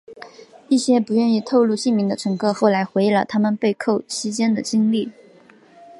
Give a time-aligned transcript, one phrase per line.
[0.67, 5.11] 一些不愿透露姓名的乘客后来回忆了他们被扣期间的经历。